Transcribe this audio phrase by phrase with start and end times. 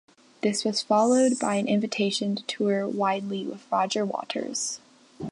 [0.41, 4.79] This was followed by an invitation to tour widely with Roger Waters.